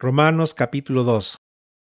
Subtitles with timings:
[0.00, 1.38] Romanos capítulo 2.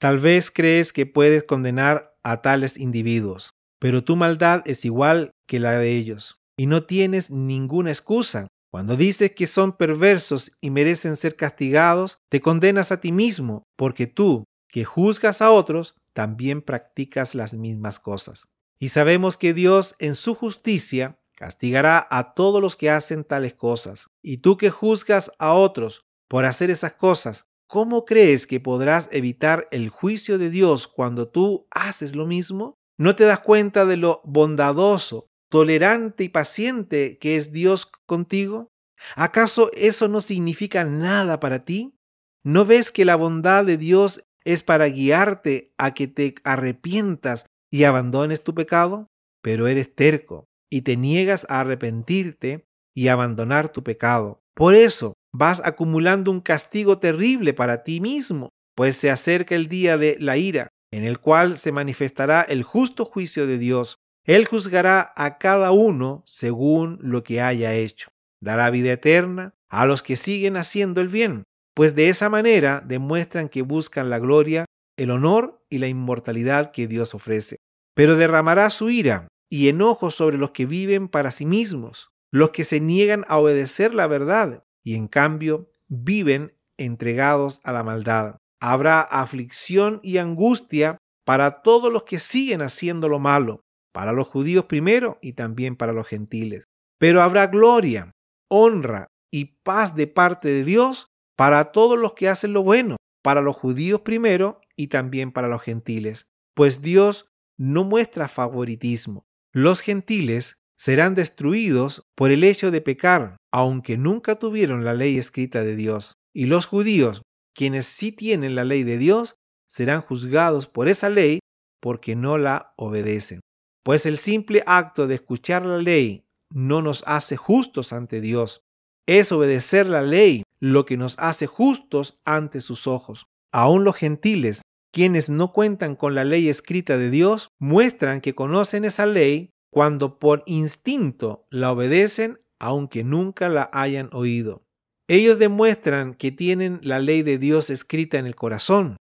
[0.00, 5.60] Tal vez crees que puedes condenar a tales individuos, pero tu maldad es igual que
[5.60, 8.48] la de ellos, y no tienes ninguna excusa.
[8.72, 14.08] Cuando dices que son perversos y merecen ser castigados, te condenas a ti mismo, porque
[14.08, 18.48] tú, que juzgas a otros, también practicas las mismas cosas.
[18.80, 24.08] Y sabemos que Dios en su justicia castigará a todos los que hacen tales cosas.
[24.24, 29.66] Y tú que juzgas a otros por hacer esas cosas, ¿cómo crees que podrás evitar
[29.70, 32.76] el juicio de Dios cuando tú haces lo mismo?
[32.98, 38.68] ¿No te das cuenta de lo bondadoso, tolerante y paciente que es Dios contigo?
[39.16, 41.96] ¿Acaso eso no significa nada para ti?
[42.44, 47.84] ¿No ves que la bondad de Dios es para guiarte a que te arrepientas y
[47.84, 49.06] abandones tu pecado?
[49.42, 54.42] Pero eres terco y te niegas a arrepentirte y abandonar tu pecado.
[54.54, 59.96] Por eso vas acumulando un castigo terrible para ti mismo, pues se acerca el día
[59.96, 63.96] de la ira, en el cual se manifestará el justo juicio de Dios.
[64.24, 68.08] Él juzgará a cada uno según lo que haya hecho.
[68.40, 73.48] Dará vida eterna a los que siguen haciendo el bien, pues de esa manera demuestran
[73.48, 74.66] que buscan la gloria,
[74.98, 77.56] el honor y la inmortalidad que Dios ofrece.
[77.94, 82.64] Pero derramará su ira y enojo sobre los que viven para sí mismos, los que
[82.64, 88.36] se niegan a obedecer la verdad y en cambio viven entregados a la maldad.
[88.60, 93.60] Habrá aflicción y angustia para todos los que siguen haciendo lo malo,
[93.92, 96.64] para los judíos primero y también para los gentiles.
[96.98, 98.12] Pero habrá gloria,
[98.48, 103.40] honra y paz de parte de Dios para todos los que hacen lo bueno, para
[103.40, 106.26] los judíos primero y también para los gentiles.
[106.54, 107.26] Pues Dios
[107.58, 109.24] no muestra favoritismo.
[109.52, 115.62] Los gentiles serán destruidos por el hecho de pecar, aunque nunca tuvieron la ley escrita
[115.62, 116.16] de Dios.
[116.34, 117.22] Y los judíos,
[117.54, 119.36] quienes sí tienen la ley de Dios,
[119.68, 121.40] serán juzgados por esa ley
[121.80, 123.40] porque no la obedecen.
[123.84, 128.62] Pues el simple acto de escuchar la ley no nos hace justos ante Dios.
[129.06, 133.26] Es obedecer la ley lo que nos hace justos ante sus ojos.
[133.52, 138.84] Aún los gentiles, quienes no cuentan con la ley escrita de Dios, muestran que conocen
[138.84, 144.62] esa ley cuando por instinto la obedecen aunque nunca la hayan oído.
[145.08, 148.96] Ellos demuestran que tienen la ley de Dios escrita en el corazón,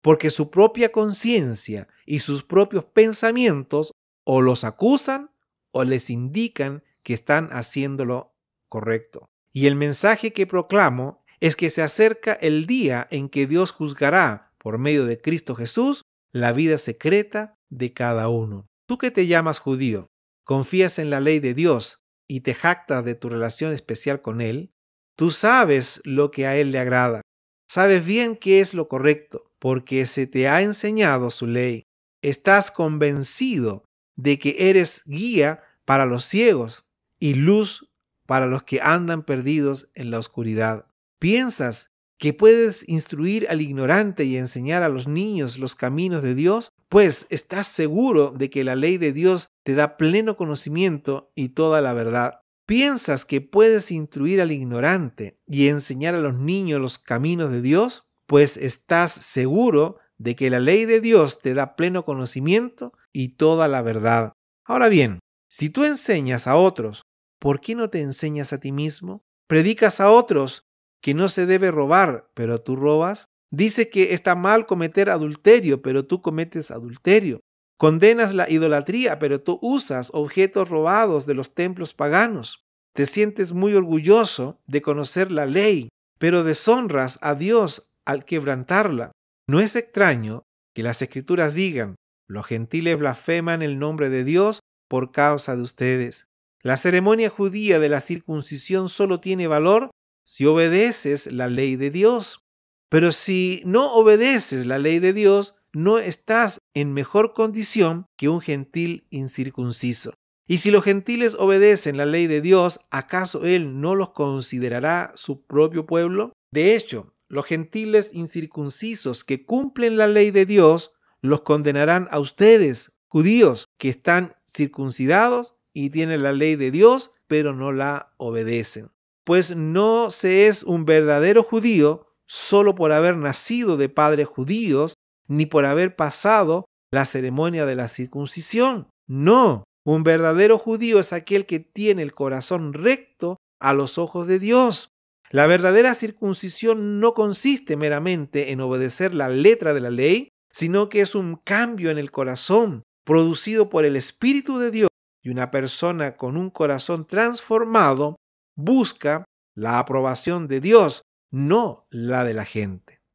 [0.00, 3.92] porque su propia conciencia y sus propios pensamientos
[4.24, 5.30] o los acusan
[5.72, 8.34] o les indican que están haciéndolo
[8.70, 9.26] correcto.
[9.52, 14.54] Y el mensaje que proclamo es que se acerca el día en que Dios juzgará
[14.56, 16.02] por medio de Cristo Jesús
[16.32, 18.66] la vida secreta de cada uno.
[18.88, 20.06] Tú que te llamas judío,
[20.44, 24.72] confías en la ley de Dios y te jactas de tu relación especial con Él,
[25.16, 27.22] tú sabes lo que a Él le agrada.
[27.68, 31.84] Sabes bien qué es lo correcto, porque se te ha enseñado su ley.
[32.22, 33.84] Estás convencido
[34.16, 36.84] de que eres guía para los ciegos
[37.18, 37.88] y luz
[38.26, 40.86] para los que andan perdidos en la oscuridad.
[41.18, 46.72] ¿Piensas que puedes instruir al ignorante y enseñar a los niños los caminos de Dios?
[46.88, 51.80] Pues estás seguro de que la ley de Dios te da pleno conocimiento y toda
[51.80, 52.40] la verdad.
[52.66, 58.04] ¿Piensas que puedes instruir al ignorante y enseñar a los niños los caminos de Dios?
[58.26, 63.68] Pues estás seguro de que la ley de Dios te da pleno conocimiento y toda
[63.68, 64.32] la verdad.
[64.64, 65.18] Ahora bien,
[65.48, 67.02] si tú enseñas a otros,
[67.38, 69.24] ¿por qué no te enseñas a ti mismo?
[69.48, 70.64] Predicas a otros
[71.02, 73.26] que no se debe robar, pero tú robas.
[73.50, 77.40] Dice que está mal cometer adulterio, pero tú cometes adulterio.
[77.76, 82.64] Condenas la idolatría, pero tú usas objetos robados de los templos paganos.
[82.94, 89.10] Te sientes muy orgulloso de conocer la ley, pero deshonras a Dios al quebrantarla.
[89.48, 91.96] No es extraño que las escrituras digan,
[92.28, 96.26] los gentiles blasfeman el nombre de Dios por causa de ustedes.
[96.62, 99.90] La ceremonia judía de la circuncisión solo tiene valor
[100.24, 102.40] si obedeces la ley de Dios.
[102.88, 108.40] Pero si no obedeces la ley de Dios, no estás en mejor condición que un
[108.40, 110.14] gentil incircunciso.
[110.46, 115.46] Y si los gentiles obedecen la ley de Dios, ¿acaso Él no los considerará su
[115.46, 116.32] propio pueblo?
[116.52, 120.92] De hecho, los gentiles incircuncisos que cumplen la ley de Dios
[121.22, 127.54] los condenarán a ustedes, judíos que están circuncidados y tienen la ley de Dios, pero
[127.54, 128.90] no la obedecen
[129.24, 134.94] pues no se es un verdadero judío solo por haber nacido de padres judíos,
[135.28, 138.88] ni por haber pasado la ceremonia de la circuncisión.
[139.06, 144.38] No, un verdadero judío es aquel que tiene el corazón recto a los ojos de
[144.38, 144.88] Dios.
[145.30, 151.00] La verdadera circuncisión no consiste meramente en obedecer la letra de la ley, sino que
[151.00, 154.88] es un cambio en el corazón producido por el Espíritu de Dios
[155.22, 158.16] y una persona con un corazón transformado
[158.56, 163.01] busca la aprobación de Dios, no la de la gente.